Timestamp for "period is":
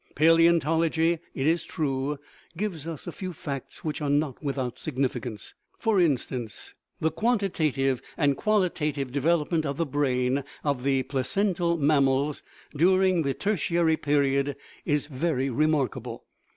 14.01-15.05